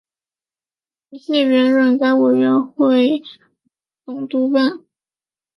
[1.11, 3.45] 齐燮元任该委员会委员兼治安
[4.05, 4.79] 总署督办。